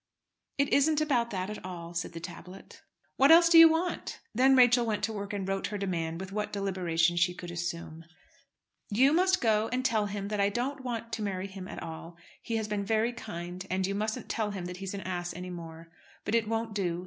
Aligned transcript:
"It 0.57 0.73
isn't 0.73 0.99
about 0.99 1.29
that 1.29 1.51
at 1.51 1.63
all," 1.63 1.93
said 1.93 2.13
the 2.13 2.19
tablet. 2.19 2.81
"What 3.17 3.29
else 3.29 3.49
do 3.49 3.59
you 3.59 3.69
want?" 3.69 4.19
Then 4.33 4.55
Rachel 4.55 4.83
went 4.83 5.03
to 5.03 5.13
work 5.13 5.31
and 5.31 5.47
wrote 5.47 5.67
her 5.67 5.77
demand 5.77 6.19
with 6.19 6.31
what 6.31 6.51
deliberation 6.51 7.17
she 7.17 7.35
could 7.35 7.51
assume. 7.51 8.05
"You 8.89 9.13
must 9.13 9.41
go 9.41 9.69
and 9.71 9.85
tell 9.85 10.07
him 10.07 10.29
that 10.29 10.39
I 10.41 10.49
don't 10.49 10.83
want 10.83 11.13
to 11.13 11.21
marry 11.21 11.45
him 11.45 11.67
at 11.67 11.83
all. 11.83 12.17
He 12.41 12.55
has 12.55 12.67
been 12.67 12.83
very 12.83 13.13
kind, 13.13 13.63
and 13.69 13.85
you 13.85 13.93
mustn't 13.93 14.27
tell 14.27 14.49
him 14.49 14.65
that 14.65 14.77
he's 14.77 14.95
an 14.95 15.01
ass 15.01 15.35
any 15.35 15.51
more. 15.51 15.91
But 16.25 16.33
it 16.33 16.47
won't 16.47 16.73
do. 16.73 16.99